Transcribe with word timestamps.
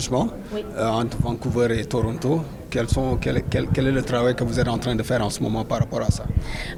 logements 0.00 0.30
entre 0.78 1.18
Vancouver 1.20 1.78
et 1.78 1.84
Toronto 1.84 2.40
sont, 2.88 3.18
quel, 3.20 3.36
est 3.38 3.92
le 3.92 4.02
travail 4.02 4.34
que 4.34 4.44
vous 4.44 4.58
êtes 4.58 4.68
en 4.68 4.78
train 4.78 4.94
de 4.94 5.02
faire 5.02 5.24
en 5.24 5.30
ce 5.30 5.42
moment 5.42 5.64
par 5.64 5.80
rapport 5.80 6.02
à 6.02 6.10
ça? 6.10 6.24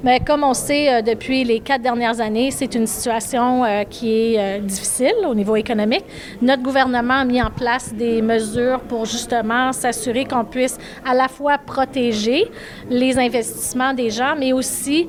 Bien, 0.03 0.19
comme 0.19 0.43
on 0.43 0.53
sait, 0.53 0.93
euh, 0.93 1.01
depuis 1.01 1.43
les 1.43 1.59
quatre 1.59 1.81
dernières 1.81 2.19
années, 2.19 2.51
c'est 2.51 2.73
une 2.75 2.87
situation 2.87 3.63
euh, 3.63 3.83
qui 3.83 4.11
est 4.11 4.39
euh, 4.39 4.59
difficile 4.59 5.13
au 5.27 5.35
niveau 5.35 5.55
économique. 5.55 6.05
Notre 6.41 6.63
gouvernement 6.63 7.19
a 7.19 7.25
mis 7.25 7.41
en 7.41 7.49
place 7.49 7.93
des 7.93 8.21
mesures 8.21 8.79
pour 8.81 9.05
justement 9.05 9.71
s'assurer 9.71 10.25
qu'on 10.25 10.45
puisse 10.45 10.77
à 11.05 11.13
la 11.13 11.27
fois 11.27 11.57
protéger 11.57 12.49
les 12.89 13.17
investissements 13.17 13.93
des 13.93 14.09
gens, 14.09 14.35
mais 14.37 14.53
aussi 14.53 15.07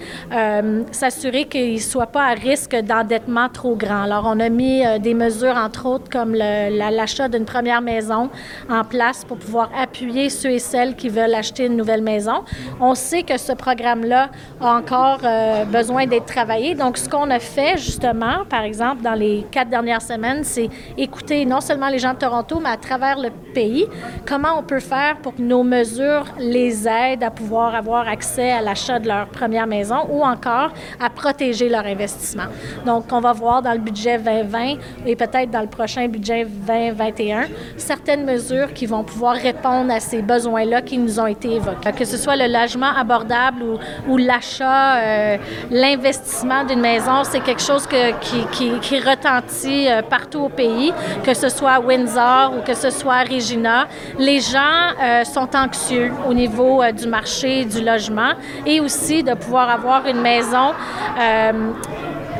s'assurer 0.91 1.47
qu'ils 1.47 1.75
ne 1.75 1.79
soient 1.79 2.07
pas 2.07 2.25
à 2.25 2.35
risque 2.35 2.75
d'endettement 2.77 3.49
trop 3.49 3.75
grand. 3.77 4.03
Alors, 4.03 4.25
on 4.27 4.41
a 4.41 4.49
mis 4.49 4.83
des 5.01 5.15
mesures, 5.15 5.57
entre 5.57 5.87
autres, 5.87 6.11
comme 6.11 6.35
l'achat 6.35 7.29
d'une 7.29 7.45
première 7.45 7.81
maison 7.81 8.31
en 8.69 8.85
place 8.85 9.25
pour 9.25 9.39
pouvoir 9.39 9.71
appuyer 9.77 10.29
ceux 10.31 10.51
et 10.51 10.59
celles 10.59 10.74
qui 10.97 11.09
veulent 11.09 11.35
acheter 11.35 11.67
une 11.67 11.77
nouvelle 11.77 12.03
maison. 12.03 12.45
On 12.81 12.95
sait 12.95 13.23
que 13.23 13.39
ce 13.39 13.53
programme-là 13.53 14.31
a 14.61 14.75
encore 14.77 15.21
euh, 15.25 15.65
besoin 15.65 16.07
d'être 16.07 16.27
travaillé. 16.27 16.75
Donc, 16.75 16.99
ce 16.99 17.09
qu'on 17.09 17.31
a 17.31 17.39
fait, 17.39 17.77
justement, 17.77 18.45
par 18.49 18.63
exemple, 18.63 19.03
dans 19.03 19.15
les 19.15 19.47
quatre 19.51 19.71
dernières 19.71 20.03
semaines, 20.03 20.43
c'est 20.43 20.69
écouter 20.99 21.45
non 21.45 21.61
seulement 21.61 21.89
les 21.89 21.99
gens 21.99 22.15
de 22.15 22.19
Toronto, 22.19 22.61
mais 22.61 22.71
à 22.71 22.77
travers 22.77 23.19
le 23.19 23.31
pays, 23.55 23.87
comment 24.27 24.59
on 24.59 24.63
peut 24.63 24.81
faire 24.81 25.17
pour 25.23 25.35
que 25.35 25.43
nos 25.43 25.63
mesures 25.63 26.27
les 26.39 26.89
aident 26.89 27.23
à 27.23 27.31
pouvoir 27.31 27.75
avoir 27.75 28.09
accès 28.09 28.51
à 28.51 28.61
l'achat 28.61 28.99
de 28.99 29.09
leur 29.09 29.29
première 29.29 29.67
maison 29.67 30.07
ou 30.11 30.23
encore 30.25 30.73
à 31.01 31.11
protéger 31.11 31.69
leur 31.69 31.87
investissement. 31.87 32.47
Donc, 32.85 33.05
on 33.13 33.21
va 33.21 33.33
voir 33.33 33.63
dans 33.63 33.73
le 33.73 33.79
budget 33.79 34.19
2020 34.19 34.75
et 35.07 35.17
peut-être 35.17 35.51
dans 35.51 35.61
le 35.61 35.69
prochain 35.69 36.09
budget 36.09 36.45
2021 36.45 37.45
certaines 37.77 38.25
mesures 38.25 38.73
qui 38.73 38.87
vont 38.87 39.05
pouvoir 39.05 39.35
répondre 39.37 39.93
à 39.93 40.01
ces 40.01 40.23
besoins 40.23 40.64
là 40.65 40.83
qui 40.83 40.99
nous 40.99 41.21
ont 41.21 41.27
été 41.27 41.57
évoqués. 41.57 41.93
Que 41.93 42.05
ce 42.05 42.17
soit 42.17 42.37
le 42.37 42.47
logement 42.47 42.91
abordable 42.97 43.65
ou, 44.09 44.17
l'achat, 44.17 44.97
euh, 44.97 45.37
l'investissement 45.71 46.65
d'une 46.65 46.81
maison, 46.81 47.25
c'est 47.25 47.41
quelque 47.41 47.63
chose 47.63 47.87
qui, 47.87 49.01
retentit 49.01 49.89
euh, 49.89 50.03
partout 50.03 50.41
au 50.41 50.49
pays, 50.49 50.93
que 51.25 51.35
ce 51.35 51.49
soit 51.49 51.73
à 51.73 51.81
Windsor 51.81 52.55
ou 52.57 52.63
que 52.63 52.75
ce 52.75 52.91
soit 52.91 53.15
à 53.15 53.25
Regina. 53.25 53.87
Les 54.19 54.41
gens 54.41 54.95
euh, 55.03 55.25
sont 55.25 55.49
anxieux 55.55 56.13
au 56.29 56.35
niveau 56.35 56.83
du 56.93 57.07
marché 57.07 57.65
du 57.65 57.85
logement 57.85 58.33
et 58.65 58.81
aussi 58.81 59.23
de 59.23 59.35
pouvoir 59.35 59.69
avoir 59.71 60.07
une 60.07 60.21
maison 60.21 60.73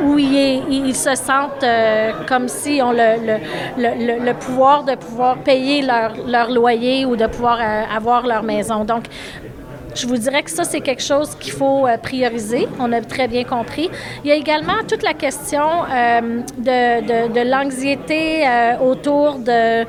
où 0.03 0.19
ils, 0.19 0.95
se 0.95 1.15
sentent 1.15 1.63
euh, 1.63 2.13
comme 2.27 2.49
si 2.49 2.81
ont 2.83 2.93
le, 2.93 3.39
le, 3.77 4.25
le, 4.25 4.33
pouvoir 4.35 4.85
de 4.85 4.95
pouvoir 4.95 5.39
payer 5.39 5.83
leur, 5.83 6.13
leur 6.27 6.51
loyer 6.51 7.05
ou 7.07 7.17
de 7.17 7.27
pouvoir 7.27 7.59
euh, 7.61 7.83
avoir 7.97 8.27
leur 8.27 8.43
maison. 8.43 8.85
Donc, 8.85 9.05
je 9.95 10.07
vous 10.07 10.17
dirais 10.17 10.43
que 10.43 10.51
ça, 10.51 10.65
c'est 10.65 10.81
quelque 10.81 11.03
chose 11.03 11.37
qu'il 11.39 11.53
faut 11.53 11.87
euh, 11.87 11.97
prioriser. 11.97 12.69
On 12.81 12.93
a 12.93 13.01
très 13.01 13.29
bien 13.29 13.45
compris. 13.45 13.89
Il 14.25 14.29
y 14.29 14.33
a 14.33 14.35
également 14.35 14.83
toute 14.89 15.03
la 15.03 15.15
question 15.15 15.63
euh, 15.63 16.41
de, 16.59 17.33
de, 17.33 17.51
l'anxiété 17.51 18.47
euh, 18.47 18.79
autour 18.79 19.39
de 19.39 19.85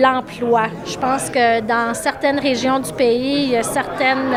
l'emploi. 0.00 0.66
Je 0.86 0.96
pense 0.96 1.30
que 1.30 1.60
dans 1.60 1.94
certaines 1.94 2.38
régions 2.38 2.78
du 2.78 2.92
pays, 2.92 3.44
il 3.44 3.50
y 3.50 3.56
a 3.56 3.62
certaines, 3.62 4.34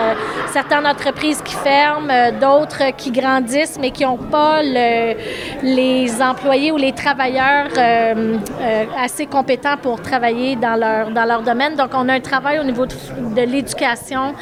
certaines 0.51 0.85
entreprises 0.85 1.41
qui 1.43 1.53
ferment, 1.53 2.31
d'autres 2.39 2.95
qui 2.97 3.11
grandissent, 3.11 3.77
mais 3.79 3.91
qui 3.91 4.03
n'ont 4.03 4.17
pas 4.17 4.61
le, 4.63 5.15
les 5.61 6.21
employés 6.21 6.71
ou 6.71 6.77
les 6.77 6.93
travailleurs 6.93 7.67
assez 8.97 9.25
compétents 9.25 9.77
pour 9.81 10.01
travailler 10.01 10.55
dans 10.55 10.75
leur, 10.75 11.11
dans 11.11 11.25
leur 11.25 11.41
domaine. 11.43 11.75
Donc, 11.75 11.89
on 11.93 12.09
a 12.09 12.13
un 12.13 12.19
travail 12.19 12.59
au 12.59 12.63
niveau 12.63 12.85
de, 12.85 12.95
de 13.35 13.41
l'éducation. 13.41 14.33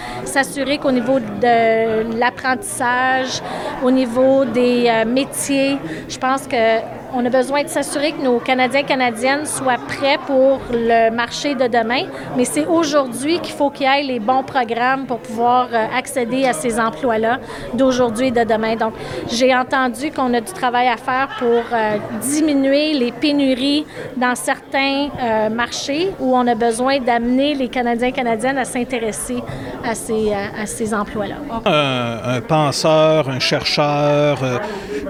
S'assurer 0.45 0.77
qu'au 0.77 0.91
niveau 0.91 1.19
de 1.19 2.17
l'apprentissage, 2.17 3.41
au 3.83 3.91
niveau 3.91 4.45
des 4.45 4.85
euh, 4.87 5.05
métiers, 5.05 5.77
je 6.07 6.17
pense 6.17 6.47
que 6.47 6.79
on 7.15 7.25
a 7.25 7.29
besoin 7.29 7.63
de 7.63 7.69
s'assurer 7.69 8.11
que 8.11 8.21
nos 8.21 8.39
Canadiens 8.39 8.83
Canadiennes 8.83 9.45
soient 9.45 9.77
prêts 9.87 10.17
pour 10.27 10.59
le 10.71 11.09
marché 11.09 11.55
de 11.55 11.67
demain, 11.67 12.07
mais 12.35 12.43
c'est 12.43 12.65
aujourd'hui 12.65 13.39
qu'il 13.39 13.53
faut 13.53 13.69
qu'il 13.69 13.87
y 13.87 13.89
ait 13.89 14.03
les 14.03 14.19
bons 14.19 14.43
programmes 14.43 15.05
pour 15.05 15.19
pouvoir 15.19 15.69
euh, 15.71 15.85
accéder 15.97 16.45
à 16.45 16.51
ces 16.51 16.77
emplois-là 16.77 17.39
d'aujourd'hui 17.73 18.27
et 18.27 18.31
de 18.31 18.43
demain. 18.43 18.75
Donc, 18.75 18.93
j'ai 19.31 19.55
entendu 19.55 20.11
qu'on 20.11 20.33
a 20.33 20.41
du 20.41 20.51
travail 20.51 20.89
à 20.89 20.97
faire 20.97 21.29
pour 21.39 21.63
euh, 21.71 21.97
diminuer 22.21 22.93
les 22.93 23.13
pénuries 23.13 23.85
dans 24.17 24.35
certains 24.35 25.07
euh, 25.21 25.49
marchés 25.49 26.11
où 26.19 26.35
on 26.35 26.45
a 26.47 26.55
besoin 26.55 26.99
d'amener 26.99 27.55
les 27.55 27.69
Canadiens 27.69 28.09
et 28.09 28.11
Canadiennes 28.11 28.57
à 28.57 28.65
s'intéresser 28.65 29.41
à 29.85 29.95
ces, 29.95 30.33
à 30.33 30.65
ces 30.65 30.93
emplois-là. 30.93 31.35
Un, 31.65 32.41
penseur, 32.41 33.29
un 33.29 33.39
chercheur, 33.39 34.39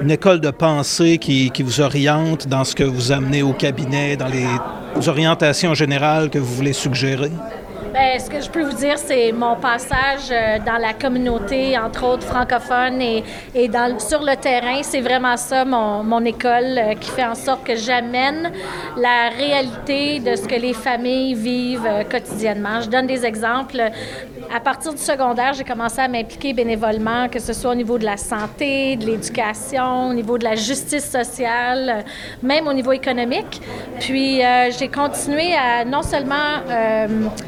une 0.02 0.12
école 0.12 0.42
de 0.42 0.52
pensée 0.52 1.18
qui, 1.18 1.50
qui 1.50 1.64
vous 1.64 1.82
dans 2.48 2.66
ce 2.66 2.76
que 2.76 2.84
vous 2.84 3.14
amenez 3.14 3.42
au 3.42 3.54
cabinet, 3.54 4.18
dans 4.18 4.28
les 4.28 4.46
orientations 5.08 5.74
générales 5.74 6.30
que 6.30 6.40
vous 6.40 6.54
voulez 6.54 6.74
suggérer? 6.74 7.32
Bien, 7.96 8.20
ce 8.20 8.30
que 8.30 8.42
je 8.42 8.50
peux 8.50 8.64
vous 8.64 8.76
dire, 8.76 8.98
c'est 8.98 9.32
mon 9.32 9.56
passage 9.56 10.30
euh, 10.30 10.58
dans 10.66 10.78
la 10.78 10.92
communauté, 10.92 11.78
entre 11.78 12.04
autres 12.06 12.28
francophone, 12.28 13.02
et, 13.02 13.24
et 13.54 13.70
dans, 13.70 13.98
sur 14.00 14.22
le 14.22 14.36
terrain. 14.36 14.82
C'est 14.82 15.00
vraiment 15.00 15.38
ça, 15.38 15.64
mon, 15.64 16.04
mon 16.04 16.26
école, 16.26 16.78
euh, 16.78 16.96
qui 16.96 17.10
fait 17.10 17.24
en 17.24 17.36
sorte 17.36 17.64
que 17.64 17.78
j'amène 17.78 18.52
la 18.98 19.30
réalité 19.30 20.20
de 20.20 20.36
ce 20.36 20.46
que 20.46 20.56
les 20.56 20.74
familles 20.74 21.36
vivent 21.36 21.88
euh, 21.88 22.04
quotidiennement. 22.04 22.82
Je 22.82 22.90
donne 22.90 23.08
des 23.08 23.26
exemples. 23.26 23.82
À 24.54 24.60
partir 24.60 24.94
du 24.94 25.02
secondaire, 25.02 25.54
j'ai 25.54 25.64
commencé 25.64 26.02
à 26.02 26.10
m'impliquer 26.10 26.52
bénévolement, 26.52 27.30
que 27.30 27.40
ce 27.40 27.54
soit 27.54 27.72
au 27.72 27.76
niveau 27.76 27.98
de 27.98 28.04
la 28.06 28.18
santé, 28.18 28.98
de 28.98 29.06
l'éducation, 29.06 30.10
au 30.10 30.14
niveau 30.14 30.38
de 30.38 30.44
la 30.44 30.56
justice 30.56 31.10
sociale, 31.10 32.04
même 32.44 32.68
au 32.68 32.74
niveau 32.74 32.92
économique. 32.92 33.62
Puis 34.02 34.42
j'ai 34.78 34.88
continué 34.88 35.56
à 35.56 35.84
non 35.84 36.04
seulement 36.04 36.62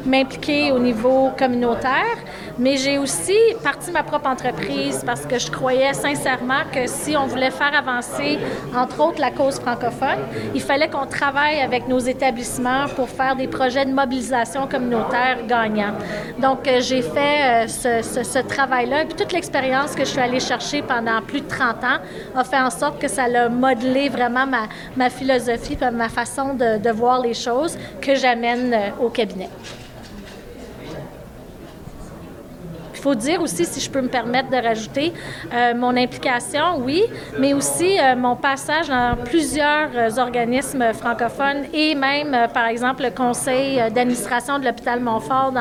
m'impliquer 0.04 0.37
au 0.72 0.78
niveau 0.78 1.30
communautaire, 1.38 2.16
mais 2.58 2.76
j'ai 2.76 2.96
aussi 2.96 3.36
parti 3.62 3.90
ma 3.90 4.02
propre 4.02 4.28
entreprise 4.28 5.02
parce 5.04 5.26
que 5.26 5.38
je 5.38 5.50
croyais 5.50 5.92
sincèrement 5.92 6.62
que 6.72 6.86
si 6.86 7.16
on 7.16 7.26
voulait 7.26 7.50
faire 7.50 7.72
avancer, 7.74 8.38
entre 8.74 9.00
autres, 9.00 9.20
la 9.20 9.30
cause 9.30 9.58
francophone, 9.58 10.20
il 10.54 10.62
fallait 10.62 10.88
qu'on 10.88 11.06
travaille 11.06 11.60
avec 11.60 11.86
nos 11.86 11.98
établissements 11.98 12.86
pour 12.96 13.08
faire 13.08 13.36
des 13.36 13.46
projets 13.46 13.84
de 13.84 13.92
mobilisation 13.92 14.66
communautaire 14.66 15.38
gagnants. 15.46 15.94
Donc, 16.38 16.66
euh, 16.66 16.80
j'ai 16.80 17.02
fait 17.02 17.66
euh, 17.66 17.66
ce, 17.66 18.38
travail-là. 18.38 19.04
Puis, 19.04 19.14
toute 19.14 19.32
l'expérience 19.32 19.94
que 19.94 20.04
je 20.04 20.10
suis 20.10 20.20
allée 20.20 20.40
chercher 20.40 20.82
pendant 20.82 21.20
plus 21.20 21.40
de 21.40 21.48
30 21.48 21.84
ans 21.84 21.98
a 22.34 22.44
fait 22.44 22.60
en 22.60 22.70
sorte 22.70 23.00
que 23.00 23.08
ça 23.08 23.24
a 23.24 23.48
modelé 23.48 24.08
vraiment 24.08 24.46
ma, 24.46 24.68
ma 24.96 25.10
philosophie, 25.10 25.76
ma 25.92 26.08
façon 26.08 26.54
de, 26.54 26.78
de 26.78 26.90
voir 26.90 27.20
les 27.20 27.34
choses 27.34 27.76
que 28.00 28.14
j'amène 28.14 28.72
euh, 28.72 29.04
au 29.04 29.10
cabinet. 29.10 29.50
Il 32.97 32.97
dire 33.14 33.40
aussi, 33.40 33.64
si 33.64 33.80
je 33.80 33.90
peux 33.90 34.00
me 34.00 34.08
permettre 34.08 34.50
de 34.50 34.56
rajouter, 34.56 35.12
euh, 35.52 35.74
mon 35.74 35.96
implication, 35.96 36.78
oui, 36.80 37.02
mais 37.38 37.54
aussi 37.54 37.98
euh, 37.98 38.16
mon 38.16 38.36
passage 38.36 38.88
dans 38.88 39.16
plusieurs 39.24 39.90
euh, 39.94 40.10
organismes 40.18 40.92
francophones 40.92 41.64
et 41.72 41.94
même, 41.94 42.48
par 42.52 42.66
exemple, 42.66 43.02
le 43.02 43.10
conseil 43.10 43.76
d'administration 43.92 44.58
de 44.58 44.64
l'hôpital 44.64 45.00
Montfort 45.00 45.52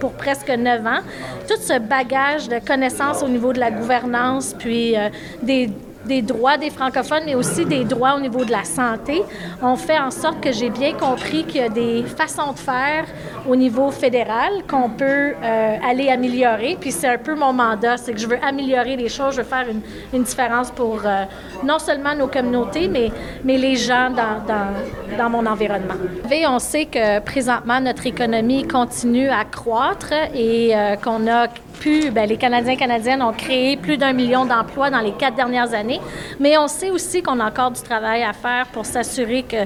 pour 0.00 0.12
presque 0.12 0.50
neuf 0.50 0.84
ans. 0.86 1.00
Tout 1.48 1.60
ce 1.60 1.78
bagage 1.78 2.48
de 2.48 2.58
connaissances 2.58 3.22
au 3.22 3.28
niveau 3.28 3.52
de 3.52 3.60
la 3.60 3.70
gouvernance, 3.70 4.54
puis 4.58 4.94
des 5.42 5.70
des 6.04 6.22
droits 6.22 6.56
des 6.56 6.70
francophones, 6.70 7.22
mais 7.26 7.34
aussi 7.34 7.64
des 7.64 7.84
droits 7.84 8.14
au 8.14 8.20
niveau 8.20 8.44
de 8.44 8.50
la 8.50 8.64
santé, 8.64 9.22
ont 9.62 9.76
fait 9.76 9.98
en 9.98 10.10
sorte 10.10 10.40
que 10.40 10.52
j'ai 10.52 10.70
bien 10.70 10.94
compris 10.94 11.44
qu'il 11.44 11.60
y 11.60 11.64
a 11.64 11.68
des 11.68 12.04
façons 12.04 12.52
de 12.52 12.58
faire 12.58 13.06
au 13.48 13.56
niveau 13.56 13.90
fédéral 13.90 14.64
qu'on 14.68 14.90
peut 14.90 15.34
euh, 15.42 15.76
aller 15.88 16.08
améliorer. 16.08 16.76
Puis 16.80 16.92
c'est 16.92 17.08
un 17.08 17.18
peu 17.18 17.34
mon 17.34 17.52
mandat, 17.52 17.96
c'est 17.96 18.12
que 18.12 18.18
je 18.18 18.26
veux 18.26 18.42
améliorer 18.42 18.96
les 18.96 19.08
choses, 19.08 19.34
je 19.34 19.42
veux 19.42 19.46
faire 19.48 19.66
une, 19.68 20.22
différence 20.22 20.70
pour 20.70 21.00
euh, 21.04 21.24
non 21.64 21.78
seulement 21.78 22.14
nos 22.14 22.28
communautés, 22.28 22.88
mais, 22.88 23.10
mais 23.44 23.58
les 23.58 23.76
gens 23.76 24.10
dans, 24.10 24.44
dans, 24.46 25.18
dans 25.18 25.30
mon 25.30 25.44
environnement. 25.46 25.94
Et 26.30 26.46
on 26.46 26.58
sait 26.58 26.86
que 26.86 27.18
présentement, 27.20 27.80
notre 27.80 28.06
économie 28.06 28.66
continue 28.66 29.28
à 29.28 29.44
croître 29.44 30.12
et 30.34 30.76
euh, 30.76 30.96
qu'on 30.96 31.26
a 31.26 31.48
pu, 31.82 32.10
ben, 32.10 32.28
les 32.28 32.36
Canadiens 32.36 32.72
et 32.72 32.76
Canadiennes 32.76 33.22
ont 33.22 33.32
créé 33.32 33.76
plus 33.76 33.96
d'un 33.96 34.12
million 34.12 34.44
d'emplois 34.44 34.90
dans 34.90 35.00
les 35.00 35.12
quatre 35.12 35.34
dernières 35.34 35.74
années, 35.74 36.00
mais 36.38 36.56
on 36.56 36.68
sait 36.68 36.90
aussi 36.90 37.22
qu'on 37.22 37.40
a 37.40 37.46
encore 37.48 37.72
du 37.72 37.82
travail 37.82 38.22
à 38.22 38.32
faire 38.32 38.66
pour 38.72 38.86
s'assurer 38.86 39.42
que 39.42 39.56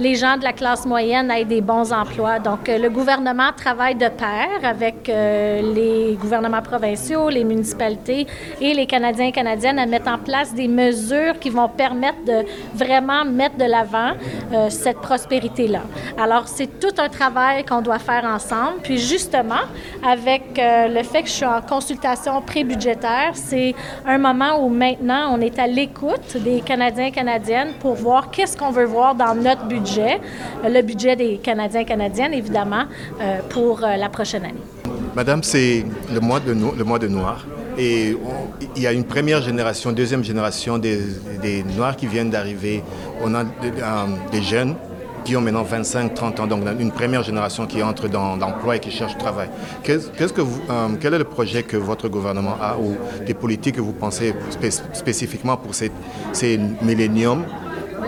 les 0.00 0.14
gens 0.14 0.36
de 0.38 0.44
la 0.44 0.52
classe 0.52 0.86
moyenne 0.86 1.30
aient 1.30 1.44
des 1.44 1.60
bons 1.60 1.92
emplois. 1.92 2.38
Donc, 2.38 2.68
le 2.68 2.88
gouvernement 2.88 3.50
travaille 3.54 3.94
de 3.94 4.08
pair 4.08 4.48
avec 4.62 5.08
les 5.08 6.16
gouvernements 6.20 6.62
provinciaux, 6.62 7.28
les 7.28 7.44
municipalités 7.44 8.26
et 8.60 8.72
les 8.72 8.86
Canadiens 8.86 9.26
et 9.26 9.32
Canadiennes 9.32 9.78
à 9.78 9.86
mettre 9.86 10.10
en 10.10 10.18
place 10.18 10.54
des 10.54 10.68
mesures 10.68 11.38
qui 11.38 11.50
vont 11.50 11.68
permettre 11.68 12.24
de 12.24 12.44
vraiment 12.74 13.24
mettre 13.24 13.56
de 13.56 13.64
l'avant 13.64 14.12
cette 14.70 14.98
prospérité-là. 14.98 15.82
Alors, 16.18 16.48
c'est 16.48 16.80
tout 16.80 16.94
un 16.98 17.08
travail 17.08 17.64
qu'on 17.64 17.82
doit 17.82 17.98
faire 17.98 18.24
ensemble. 18.24 18.80
Puis 18.82 18.98
justement, 18.98 19.64
avec 20.02 20.58
euh, 20.58 20.88
le 20.88 21.02
fait 21.02 21.22
que 21.22 21.28
je 21.28 21.34
suis 21.34 21.44
en 21.44 21.57
consultation 21.60 22.40
pré-budgétaire, 22.42 23.32
c'est 23.34 23.74
un 24.06 24.18
moment 24.18 24.64
où 24.64 24.68
maintenant 24.68 25.34
on 25.34 25.40
est 25.40 25.58
à 25.58 25.66
l'écoute 25.66 26.36
des 26.36 26.60
Canadiens 26.60 27.06
et 27.06 27.12
Canadiennes 27.12 27.72
pour 27.80 27.94
voir 27.94 28.30
qu'est-ce 28.30 28.56
qu'on 28.56 28.70
veut 28.70 28.84
voir 28.84 29.14
dans 29.14 29.34
notre 29.34 29.66
budget, 29.66 30.20
euh, 30.64 30.68
le 30.68 30.82
budget 30.82 31.16
des 31.16 31.38
Canadiens 31.38 31.80
et 31.80 31.84
Canadiennes, 31.84 32.34
évidemment, 32.34 32.84
euh, 33.20 33.38
pour 33.48 33.80
la 33.80 34.08
prochaine 34.08 34.44
année. 34.44 34.62
Madame, 35.14 35.42
c'est 35.42 35.84
le 36.12 36.20
mois 36.20 36.40
de, 36.40 36.52
le 36.52 36.84
mois 36.84 36.98
de 36.98 37.08
noir. 37.08 37.44
Et 37.78 38.16
il 38.74 38.82
y 38.82 38.86
a 38.86 38.92
une 38.92 39.04
première 39.04 39.40
génération, 39.40 39.92
deuxième 39.92 40.24
génération 40.24 40.78
des, 40.78 40.98
des 41.40 41.62
Noirs 41.62 41.96
qui 41.96 42.06
viennent 42.08 42.30
d'arriver. 42.30 42.82
On 43.22 43.34
a 43.36 43.44
des 44.32 44.42
jeunes 44.42 44.74
qui 45.24 45.36
ont 45.36 45.40
maintenant 45.40 45.62
25, 45.62 46.14
30 46.14 46.40
ans, 46.40 46.46
donc 46.46 46.64
une 46.78 46.92
première 46.92 47.22
génération 47.22 47.66
qui 47.66 47.82
entre 47.82 48.08
dans 48.08 48.36
l'emploi 48.36 48.76
et 48.76 48.80
qui 48.80 48.90
cherche 48.90 49.16
travail. 49.18 49.48
Euh, 49.88 50.88
quel 51.00 51.14
est 51.14 51.18
le 51.18 51.24
projet 51.24 51.62
que 51.62 51.76
votre 51.76 52.08
gouvernement 52.08 52.56
a 52.60 52.76
ou 52.78 52.96
des 53.24 53.34
politiques 53.34 53.76
que 53.76 53.80
vous 53.80 53.92
pensez 53.92 54.34
spécifiquement 54.92 55.56
pour 55.56 55.74
ces, 55.74 55.90
ces 56.32 56.58
milléniums 56.82 57.44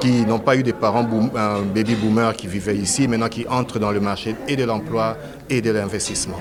qui 0.00 0.24
n'ont 0.24 0.38
pas 0.38 0.56
eu 0.56 0.62
des 0.62 0.72
parents 0.72 1.06
euh, 1.36 1.62
baby 1.74 1.94
boomers 1.94 2.34
qui 2.34 2.46
vivaient 2.46 2.76
ici, 2.76 3.08
maintenant 3.08 3.28
qui 3.28 3.46
entrent 3.48 3.78
dans 3.78 3.90
le 3.90 4.00
marché 4.00 4.34
et 4.48 4.56
de 4.56 4.64
l'emploi 4.64 5.16
et 5.50 5.61
de 5.61 5.70
l'investissement? 5.70 6.37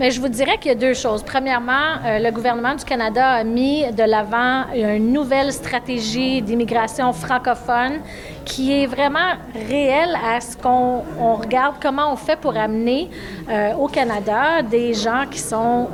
Mais 0.00 0.10
je 0.10 0.20
vous 0.20 0.28
dirais 0.28 0.58
qu'il 0.58 0.70
y 0.70 0.74
a 0.74 0.78
deux 0.78 0.94
choses. 0.94 1.22
Premièrement, 1.22 1.96
euh, 2.04 2.18
le 2.18 2.30
gouvernement 2.30 2.74
du 2.74 2.84
Canada 2.84 3.26
a 3.26 3.44
mis 3.44 3.90
de 3.92 4.02
l'avant 4.02 4.64
une 4.74 5.12
nouvelle 5.12 5.52
stratégie 5.52 6.42
d'immigration 6.42 7.12
francophone 7.12 8.00
qui 8.44 8.72
est 8.82 8.86
vraiment 8.86 9.34
réelle 9.68 10.16
à 10.24 10.40
ce 10.40 10.56
qu'on 10.56 11.02
regarde 11.34 11.76
comment 11.82 12.12
on 12.12 12.16
fait 12.16 12.36
pour 12.36 12.56
amener 12.56 13.10
euh, 13.48 13.74
au 13.74 13.88
Canada 13.88 14.62
des 14.62 14.94
gens 14.94 15.24
qui 15.30 15.38
sont 15.38 15.88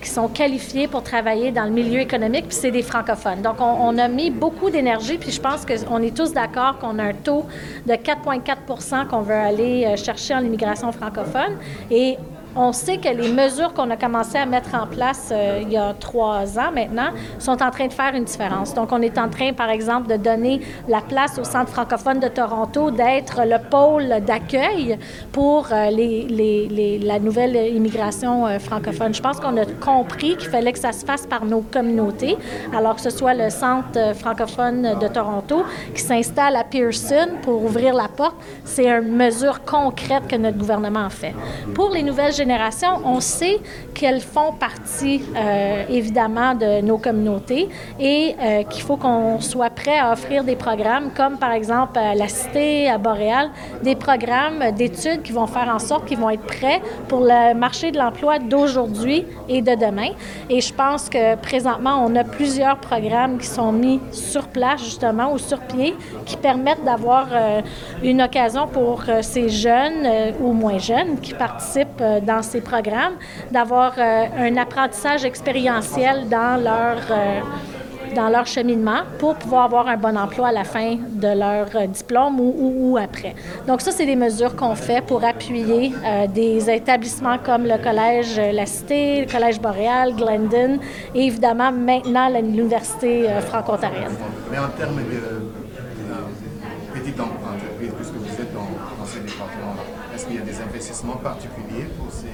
qui 0.00 0.08
sont 0.08 0.28
qualifiés 0.28 0.88
pour 0.88 1.02
travailler 1.02 1.50
dans 1.50 1.64
le 1.64 1.70
milieu 1.70 2.00
économique, 2.00 2.46
puis 2.48 2.56
c'est 2.56 2.70
des 2.70 2.82
francophones. 2.82 3.42
Donc, 3.42 3.56
on, 3.60 3.96
a 3.98 4.08
mis 4.08 4.30
beaucoup 4.30 4.70
d'énergie, 4.70 5.18
puis 5.18 5.32
je 5.32 5.40
pense 5.40 5.66
qu'on 5.66 6.02
est 6.02 6.16
tous 6.16 6.32
d'accord 6.32 6.78
qu'on 6.78 6.98
a 6.98 7.04
un 7.04 7.12
taux 7.12 7.46
de 7.86 7.92
4,4% 7.92 9.06
qu'on 9.08 9.20
veut 9.20 9.34
aller 9.34 9.84
euh, 9.86 9.96
chercher 9.96 10.34
en 10.34 10.40
immigration 10.40 10.92
francophone. 10.92 11.57
Et 11.90 12.18
on 12.58 12.72
sait 12.72 12.98
que 12.98 13.08
les 13.08 13.30
mesures 13.32 13.72
qu'on 13.72 13.88
a 13.90 13.96
commencé 13.96 14.36
à 14.36 14.44
mettre 14.44 14.74
en 14.74 14.86
place 14.86 15.30
euh, 15.30 15.60
il 15.62 15.72
y 15.72 15.76
a 15.76 15.94
trois 15.94 16.58
ans 16.58 16.72
maintenant 16.74 17.10
sont 17.38 17.62
en 17.62 17.70
train 17.70 17.86
de 17.86 17.92
faire 17.92 18.14
une 18.14 18.24
différence. 18.24 18.74
Donc, 18.74 18.90
on 18.90 19.00
est 19.00 19.16
en 19.16 19.28
train, 19.28 19.52
par 19.52 19.70
exemple, 19.70 20.08
de 20.08 20.16
donner 20.16 20.60
la 20.88 21.00
place 21.00 21.38
au 21.38 21.44
Centre 21.44 21.70
francophone 21.70 22.18
de 22.18 22.26
Toronto 22.26 22.90
d'être 22.90 23.42
le 23.44 23.58
pôle 23.70 24.24
d'accueil 24.24 24.98
pour 25.30 25.68
euh, 25.70 25.90
la 25.90 27.18
nouvelle 27.20 27.74
immigration 27.74 28.46
euh, 28.46 28.58
francophone. 28.58 29.14
Je 29.14 29.22
pense 29.22 29.38
qu'on 29.38 29.56
a 29.56 29.64
compris 29.80 30.36
qu'il 30.36 30.48
fallait 30.48 30.72
que 30.72 30.80
ça 30.80 30.92
se 30.92 31.04
fasse 31.04 31.26
par 31.26 31.44
nos 31.44 31.60
communautés, 31.60 32.36
alors 32.76 32.96
que 32.96 33.02
ce 33.02 33.10
soit 33.10 33.34
le 33.34 33.50
Centre 33.50 34.16
francophone 34.16 34.98
de 35.00 35.06
Toronto 35.06 35.62
qui 35.94 36.02
s'installe 36.02 36.56
à 36.56 36.64
Pearson 36.64 37.28
pour 37.42 37.64
ouvrir 37.64 37.94
la 37.94 38.08
porte. 38.08 38.36
C'est 38.64 38.88
une 38.88 39.14
mesure 39.14 39.64
concrète 39.64 40.26
que 40.28 40.36
notre 40.36 40.58
gouvernement 40.58 41.08
fait. 41.08 41.34
Pour 41.74 41.90
les 41.90 42.02
nouvelles 42.02 42.32
générations, 42.32 42.47
on 43.04 43.20
sait 43.20 43.58
qu'elles 43.94 44.20
font 44.20 44.52
partie, 44.52 45.22
euh, 45.36 45.84
évidemment, 45.88 46.54
de 46.54 46.80
nos 46.82 46.98
communautés 46.98 47.68
et 47.98 48.34
euh, 48.40 48.62
qu'il 48.64 48.82
faut 48.82 48.96
qu'on 48.96 49.40
soit 49.40 49.70
prêt 49.70 49.98
à 49.98 50.12
offrir 50.12 50.44
des 50.44 50.56
programmes 50.56 51.10
comme, 51.16 51.38
par 51.38 51.52
exemple, 51.52 51.98
à 51.98 52.14
la 52.14 52.28
Cité, 52.28 52.88
à 52.88 52.98
Boréal, 52.98 53.50
des 53.82 53.96
programmes 53.96 54.70
d'études 54.72 55.22
qui 55.22 55.32
vont 55.32 55.46
faire 55.46 55.68
en 55.68 55.78
sorte 55.78 56.06
qu'ils 56.06 56.18
vont 56.18 56.30
être 56.30 56.46
prêts 56.46 56.80
pour 57.08 57.20
le 57.20 57.54
marché 57.54 57.90
de 57.90 57.98
l'emploi 57.98 58.38
d'aujourd'hui 58.38 59.26
et 59.48 59.62
de 59.62 59.74
demain. 59.74 60.10
Et 60.48 60.60
je 60.60 60.72
pense 60.72 61.08
que 61.08 61.34
présentement, 61.36 62.04
on 62.06 62.14
a 62.14 62.24
plusieurs 62.24 62.78
programmes 62.78 63.38
qui 63.38 63.46
sont 63.46 63.72
mis 63.72 64.00
sur 64.12 64.48
place, 64.48 64.82
justement, 64.84 65.32
ou 65.32 65.38
sur 65.38 65.60
pied, 65.60 65.94
qui 66.24 66.36
permettent 66.36 66.84
d'avoir 66.84 67.28
euh, 67.32 67.60
une 68.02 68.22
occasion 68.22 68.66
pour 68.68 69.02
ces 69.22 69.48
jeunes 69.48 70.06
ou 70.40 70.52
moins 70.52 70.78
jeunes 70.78 71.18
qui 71.20 71.34
participent 71.34 72.02
dans 72.22 72.37
ces 72.42 72.60
programmes, 72.60 73.14
d'avoir 73.50 73.92
euh, 73.98 74.24
un 74.38 74.56
apprentissage 74.56 75.24
expérientiel 75.24 76.28
dans 76.28 76.62
leur, 76.62 76.98
euh, 77.10 77.40
dans 78.14 78.28
leur 78.28 78.46
cheminement 78.46 79.00
pour 79.18 79.34
pouvoir 79.36 79.64
avoir 79.64 79.88
un 79.88 79.96
bon 79.96 80.16
emploi 80.16 80.48
à 80.48 80.52
la 80.52 80.64
fin 80.64 80.96
de 80.96 81.28
leur 81.28 81.68
euh, 81.74 81.86
diplôme 81.86 82.40
ou, 82.40 82.54
ou, 82.92 82.96
après. 82.96 83.34
Donc 83.66 83.80
ça, 83.80 83.90
c'est 83.92 84.06
des 84.06 84.16
mesures 84.16 84.56
qu'on 84.56 84.74
fait 84.74 85.04
pour 85.04 85.24
appuyer 85.24 85.92
des 86.34 86.70
établissements 86.70 87.38
comme 87.38 87.64
le 87.64 87.78
Collège 87.82 88.40
La 88.52 88.66
Cité, 88.66 89.22
le 89.22 89.30
Collège 89.30 89.60
Boréal, 89.60 90.14
Glendon 90.14 90.78
et 91.14 91.26
évidemment 91.26 91.72
maintenant 91.72 92.28
l'Université 92.28 93.28
franco-ontarienne. 93.46 94.16
Mais 94.50 94.58
en 94.58 94.68
termes 94.68 94.96
de 94.96 95.48
petite 96.98 97.20
entreprise, 97.20 97.92
puisque 97.96 98.14
vous 98.14 98.42
êtes 98.42 98.52
dans, 98.54 98.68
dans 98.98 99.06
ces 99.06 99.20
départements-là, 99.20 99.82
est-ce 100.14 100.26
qu'il 100.26 100.36
y 100.36 100.38
a 100.38 100.42
des 100.42 100.60
investissements 100.60 101.16
particuliers 101.16 101.86
pour 101.96 102.12
ces 102.12 102.28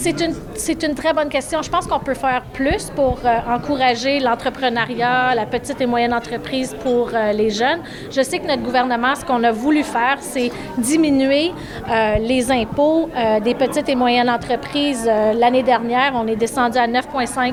c'est 0.00 0.82
une, 0.82 0.94
très 0.94 1.12
bonne 1.12 1.28
question. 1.28 1.60
Je 1.60 1.68
pense 1.68 1.86
qu'on 1.86 1.98
peut 1.98 2.14
faire 2.14 2.42
plus 2.54 2.90
pour 2.96 3.18
euh, 3.24 3.38
encourager 3.54 4.18
l'entrepreneuriat, 4.18 5.34
la 5.34 5.44
petite 5.44 5.78
et 5.78 5.84
moyenne 5.86 6.14
entreprise 6.14 6.74
pour 6.82 7.10
euh, 7.12 7.32
les 7.32 7.50
jeunes. 7.50 7.80
Je 8.10 8.22
sais 8.22 8.38
que 8.38 8.46
notre 8.46 8.62
gouvernement, 8.62 9.14
ce 9.14 9.26
qu'on 9.26 9.44
a 9.44 9.52
voulu 9.52 9.82
faire, 9.82 10.16
c'est 10.20 10.50
diminuer 10.78 11.52
euh, 11.90 12.16
les 12.16 12.50
impôts 12.50 13.10
des 13.44 13.54
petites 13.54 13.88
et 13.88 13.94
moyennes 13.94 14.30
entreprises. 14.30 15.04
l'année 15.04 15.62
dernière, 15.62 16.12
on 16.14 16.26
est 16.26 16.36
descendu 16.36 16.78
à 16.78 16.86
9,5 16.86 17.52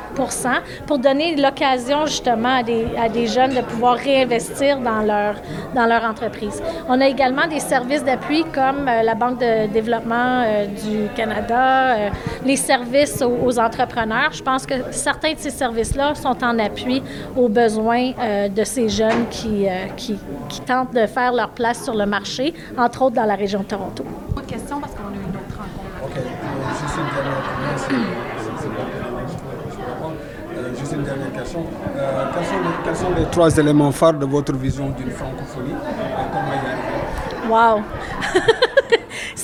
pour 0.86 1.00
donner 1.00 1.36
l'occasion 1.36 2.06
justement 2.06 2.60
à 2.60 2.64
des, 3.10 3.28
jeunes 3.28 3.54
de 3.54 3.62
pouvoir 3.62 3.96
réinvestir 3.96 4.80
dans 4.80 5.02
leur 5.02 6.04
entreprise. 6.04 6.62
On 6.88 7.02
a 7.02 7.08
également 7.08 7.48
des 7.48 7.60
services 7.60 8.04
d'appui 8.04 8.46
comme 8.54 8.86
la 8.86 9.16
Banque 9.16 9.40
de 9.40 9.68
développement 9.68 10.44
du 10.84 11.10
Canada, 11.16 12.12
les 12.48 12.56
services 12.56 13.22
aux, 13.22 13.60
entrepreneurs. 13.60 14.32
Je 14.32 14.42
pense 14.42 14.66
que 14.66 14.75
certains 14.92 15.34
de 15.34 15.39
ces 15.39 15.50
services-là 15.50 16.16
sont 16.16 16.44
en 16.44 16.58
appui 16.60 17.04
aux 17.36 17.50
besoins 17.50 18.12
euh, 18.20 18.48
de 18.48 18.63
ces 18.63 18.88
jeunes 18.88 19.27
qui, 19.30 19.68
euh, 19.68 19.88
qui, 19.98 20.18
qui, 20.48 20.62
tentent 20.62 20.94
de 20.94 21.06
faire 21.06 21.34
leur 21.34 21.50
place 21.50 21.84
sur 21.84 21.94
le 21.94 22.06
marché, 22.06 22.54
entre 22.77 23.01
autres 23.04 23.16
dans 23.16 23.25
la 23.25 23.36
région 23.36 23.60
de 23.60 23.66
Toronto. 23.66 24.06
Autre 24.36 24.46
question 24.46 24.80
parce 24.80 24.94
qu'on 24.94 25.04
a 25.04 25.16
une 25.16 25.36
autre 25.36 25.58
rencontre. 25.58 25.88
OK. 26.04 26.16
juste 26.82 26.98
une 26.98 27.04
dernière 27.13 28.27
Juste 30.80 30.94
une 30.94 31.04
dernière 31.04 31.34
question. 31.34 31.66
Euh, 31.98 32.25
quels, 32.34 32.46
sont 32.46 32.60
les, 32.60 32.84
quels, 32.84 32.96
sont 32.96 33.13
les, 33.18 33.25
trois 33.25 33.58
éléments 33.58 33.92
phares 33.92 34.13
de 34.13 34.25
votre 34.25 34.54
vision 34.54 34.89
d'une 34.89 35.12
francophonie 35.12 35.72
et 35.72 36.32
comment 36.32 36.54
y 36.54 36.58
arriver? 36.66 37.48
Wow! 37.50 37.82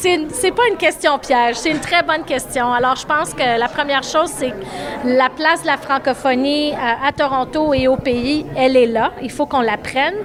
c'est 0.04 0.52
pas 0.52 0.68
une 0.70 0.76
question 0.76 1.18
piège, 1.18 1.56
c'est 1.56 1.70
une 1.70 1.80
très 1.80 2.04
bonne 2.04 2.26
question. 2.26 2.74
Alors, 2.74 2.98
je 2.98 3.06
pense 3.06 3.34
que 3.34 3.58
la 3.58 3.70
première 3.70 4.04
chose, 4.04 4.30
c'est 4.36 4.54
la 5.06 5.30
place 5.30 5.62
de 5.62 5.68
la 5.68 5.78
francophonie 5.78 6.74
à, 6.74 7.12
Toronto 7.14 7.74
et 7.74 7.88
au 7.88 7.96
pays, 7.96 8.46
elle 8.58 8.76
est 8.76 8.88
là. 8.88 9.14
Il 9.22 9.32
faut 9.32 9.46
qu'on 9.46 9.62
la 9.62 9.78
prenne. 9.78 10.16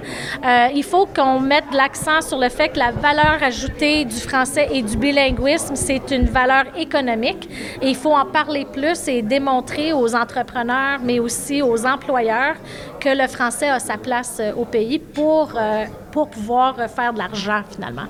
Euh, 0.45 0.67
il 0.75 0.83
faut 0.83 1.05
qu'on 1.05 1.39
mette 1.39 1.71
l'accent 1.71 2.19
sur 2.21 2.39
le 2.39 2.49
fait 2.49 2.69
que 2.69 2.79
la 2.79 2.91
valeur 2.91 3.41
ajoutée 3.41 4.03
du 4.03 4.17
français 4.17 4.67
et 4.73 4.81
du 4.81 4.97
bilinguisme, 4.97 5.75
c'est 5.75 6.11
une 6.11 6.25
valeur 6.25 6.65
économique. 6.77 7.49
Et 7.81 7.89
il 7.89 7.95
faut 7.95 8.13
en 8.13 8.25
parler 8.25 8.65
plus 8.65 9.07
et 9.07 9.21
démontrer 9.21 9.93
aux 9.93 10.13
entrepreneurs, 10.13 10.99
mais 11.01 11.19
aussi 11.19 11.61
aux 11.61 11.85
employeurs, 11.85 12.55
que 12.99 13.09
le 13.09 13.27
français 13.29 13.69
a 13.69 13.79
sa 13.79 13.97
place 13.97 14.37
euh, 14.41 14.51
au 14.57 14.65
pays 14.65 14.99
pour, 14.99 15.53
euh, 15.55 15.85
pour 16.11 16.29
pouvoir 16.29 16.75
faire 16.89 17.13
de 17.13 17.19
l'argent 17.19 17.61
finalement. 17.71 18.07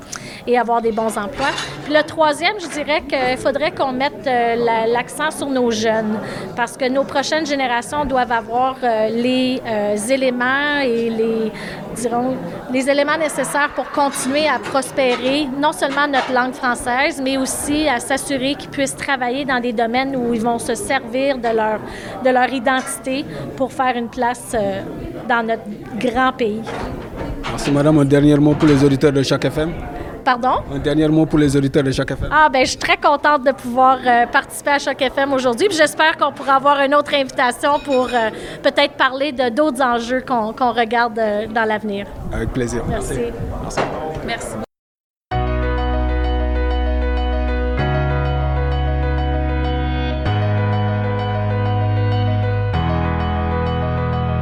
Et 0.47 0.57
avoir 0.57 0.81
des 0.81 0.91
bons 0.91 1.17
emplois. 1.17 1.47
Puis 1.85 1.93
le 1.93 2.03
troisième, 2.03 2.53
je 2.59 2.67
dirais 2.67 3.01
qu'il 3.07 3.37
faudrait 3.37 3.71
qu'on 3.71 3.91
mette 3.91 4.25
euh, 4.27 4.55
la- 4.55 4.87
l'accent 4.87 5.31
sur 5.31 5.47
nos 5.47 5.71
jeunes 5.71 6.17
parce 6.55 6.75
que 6.77 6.87
nos 6.89 7.03
prochaines 7.03 7.45
générations 7.45 8.05
doivent 8.05 8.31
avoir 8.31 8.75
euh, 8.83 9.09
les 9.09 9.61
euh, 9.65 9.95
éléments 10.09 10.79
et 10.83 11.09
les, 11.09 11.51
dirons, 11.95 12.35
les 12.71 12.89
éléments 12.89 13.17
nécessaires 13.17 13.69
pour 13.75 13.89
continuer 13.91 14.47
à 14.47 14.59
prospérer, 14.59 15.47
non 15.59 15.71
seulement 15.71 16.07
notre 16.07 16.31
langue 16.33 16.53
française, 16.53 17.21
mais 17.23 17.37
aussi 17.37 17.87
à 17.87 17.99
s'assurer 17.99 18.55
qu'ils 18.55 18.69
puissent 18.69 18.95
travailler 18.95 19.45
dans 19.45 19.59
des 19.59 19.73
domaines 19.73 20.15
où 20.15 20.33
ils 20.33 20.41
vont 20.41 20.59
se 20.59 20.75
servir 20.75 21.37
de 21.37 21.49
leur, 21.55 21.79
de 22.23 22.29
leur 22.29 22.51
identité 22.51 23.25
pour 23.57 23.71
faire 23.71 23.95
une 23.95 24.09
place 24.09 24.55
dans 25.27 25.43
notre 25.45 25.63
grand 25.99 26.31
pays. 26.33 26.61
Merci 27.49 27.71
madame. 27.71 27.99
Un 27.99 28.05
dernier 28.05 28.35
mot 28.37 28.53
pour 28.53 28.67
les 28.67 28.83
auditeurs 28.83 29.11
de 29.11 29.21
chaque 29.23 29.45
FM. 29.45 29.71
Pardon? 30.29 30.61
Un 30.71 30.77
dernier 30.77 31.07
mot 31.07 31.25
pour 31.25 31.39
les 31.39 31.57
auditeurs 31.57 31.81
de 31.81 31.89
chaque 31.91 32.11
FM. 32.11 32.29
Ah, 32.31 32.49
ben, 32.53 32.63
je 32.63 32.69
suis 32.69 32.77
très 32.77 32.97
contente 32.97 33.43
de 33.43 33.51
pouvoir 33.51 33.97
euh, 34.05 34.27
participer 34.27 34.69
à 34.69 34.77
Choc 34.77 35.01
FM 35.01 35.33
aujourd'hui. 35.33 35.67
Puis 35.67 35.75
j'espère 35.77 36.17
qu'on 36.17 36.31
pourra 36.31 36.57
avoir 36.57 36.79
une 36.81 36.93
autre 36.93 37.15
invitation 37.15 37.79
pour 37.79 38.05
euh, 38.13 38.29
peut-être 38.61 38.93
parler 38.93 39.31
de 39.31 39.49
d'autres 39.49 39.81
enjeux 39.81 40.21
qu'on 40.21 40.53
qu'on 40.53 40.71
regarde 40.71 41.17
euh, 41.17 41.47
dans 41.47 41.65
l'avenir. 41.65 42.05
Avec 42.31 42.49
plaisir. 42.53 42.83
Merci. 42.87 43.15
Merci. 43.63 43.79
Merci. 44.27 44.68